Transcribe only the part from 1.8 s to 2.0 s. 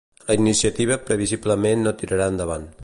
no